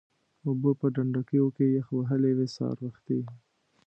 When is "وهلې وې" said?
1.93-2.47